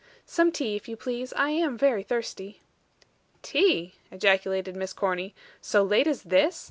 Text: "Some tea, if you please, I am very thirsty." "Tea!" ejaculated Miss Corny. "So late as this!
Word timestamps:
"Some 0.25 0.51
tea, 0.51 0.75
if 0.75 0.87
you 0.87 0.97
please, 0.97 1.31
I 1.33 1.51
am 1.51 1.77
very 1.77 2.01
thirsty." 2.01 2.59
"Tea!" 3.43 3.93
ejaculated 4.11 4.75
Miss 4.75 4.93
Corny. 4.93 5.35
"So 5.61 5.83
late 5.83 6.07
as 6.07 6.23
this! 6.23 6.59